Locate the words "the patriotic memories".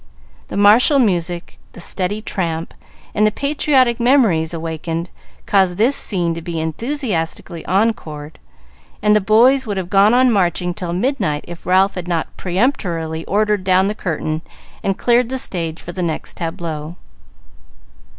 3.27-4.51